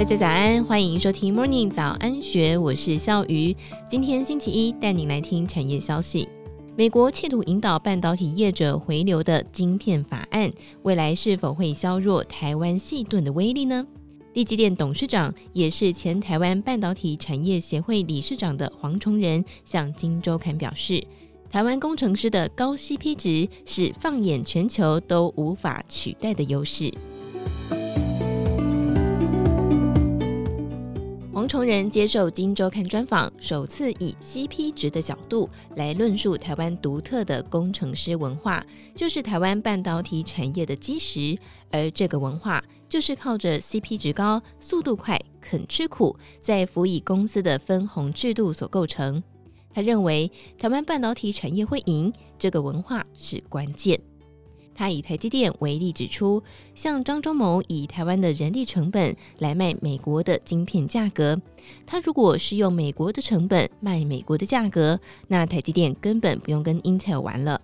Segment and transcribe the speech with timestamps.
[0.00, 3.54] 大家早安，欢迎收听 Morning 早安学，我是笑鱼。
[3.86, 6.26] 今天星期一，带您来听产业消息。
[6.74, 10.50] 美国企图引导半导体业者回流的晶片法案，
[10.84, 13.86] 未来是否会削弱台湾矽盾的威力呢？
[14.32, 21.04] 力积电董事长也是前台湾半导体产业协会理事长的黄崇仁向《金周刊》表示，
[21.50, 26.90] 台湾工程师的高 CP 值是放眼全球都无法取代的优势。
[31.50, 38.64] 崇仁接受《金周刊》专访，首次以 CP 值的角度来论述台湾独特的工程师文化，
[38.94, 41.36] 就是台湾半导体产业的基石。
[41.72, 49.20] 而这个文化就是靠着 CP 值高、速度快、肯吃苦，再辅以公司的分红制度所构成。
[49.74, 54.00] 他认为，台湾半导体产业会赢，这个文化是关键。
[54.80, 56.42] 他以台积电为例，指出，
[56.74, 61.38] 像张忠谋以台湾的人力成本来卖美国的晶片价格，
[61.84, 67.60] 他如果是用美国的成本卖美国的价格，那台积电根本不用跟 Intel 玩了。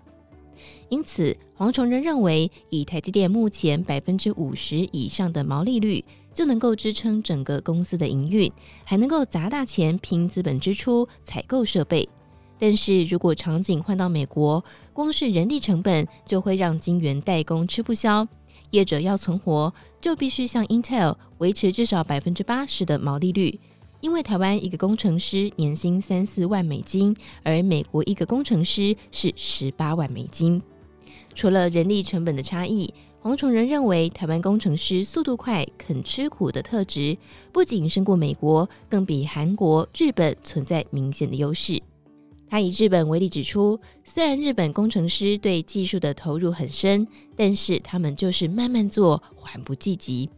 [0.90, 8.52] 因此，黄崇仁认为，以台积电目前百分之五十以上的毛利率，就能够支撑整个公司的营运，
[8.84, 12.06] 还能够砸大钱拼资本支出采购设备。
[12.58, 18.26] 但是如果场景换到美国，光是人力成本就会让晶圆代工吃不消。
[18.70, 23.58] 业者要存活，就必须像 Intel 维持至少百分之八十的毛利率。
[24.00, 30.60] 因为台湾一个工程师年薪三四万美金，而美国一个工程师是十八万美金。
[31.34, 37.16] 除了人力成本的差异，黄崇仁认为台湾工程师速度快、肯吃苦的特质，
[37.52, 41.80] 不仅胜过美国，更比韩国、日本存在明显的优势。
[42.48, 50.30] 他以日本为例指出，虽然日本工程师对技术的投入很深，但是他们就是慢慢做，缓不济急，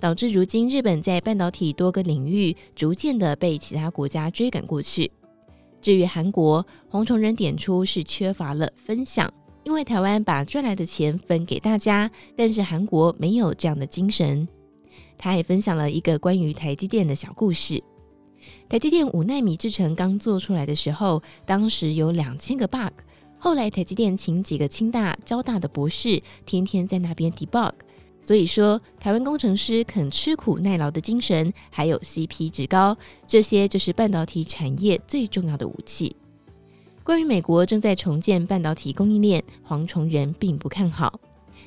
[0.00, 5.10] 导致如今日本在半导体多个领域逐渐的被其他国家追赶过去。
[5.80, 9.32] 至于韩国，黄崇仁点出是缺乏了分享，
[9.64, 14.46] 因为台湾把赚来的钱分给大家，但是韩国没有这样的精神。
[15.16, 17.80] 他也分享了一个关于台积电的小故事。
[18.68, 22.92] 台积电五纳米制程刚做出来的时候，当时有两千个 bug。
[23.38, 27.72] 后来台积电请几个清大、交大的博士，天天在那边 debug。
[28.20, 36.14] 所以说，台湾工程师肯吃苦耐劳的精神，还有 CP 值高，这些就是半导体产业最重要的武器。
[37.02, 41.18] 关于美国正在重建半导体供应链，黄崇仁并不看好。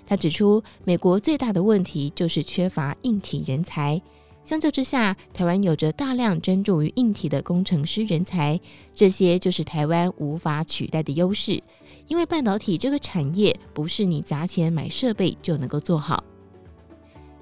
[0.07, 4.01] 他指出，美国最大的问题就是缺乏硬体人才。
[4.45, 8.59] 相较之下，台湾有着大量专注于硬体的工程师人才，
[8.93, 11.61] 这些就是台湾无法取代的优势。
[12.07, 16.23] 因为半导体这个产业不是你砸钱买设备就能够做好。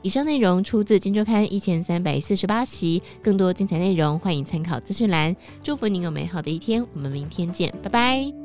[0.02, 5.36] 以上内容出自《金周刊》一千三百四十八期，更多精彩内容欢迎参考资讯栏。
[5.62, 8.43] 祝福您有美好的一天，我们明天见，拜拜。